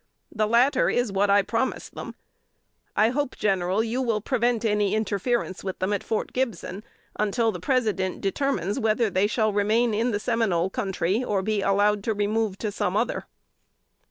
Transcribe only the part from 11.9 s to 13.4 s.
to remove to some other."